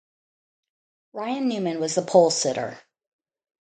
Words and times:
Ryan 1.13 1.47
Newman 1.47 1.79
was 1.79 1.93
the 1.93 2.01
polesitter. 2.01 2.79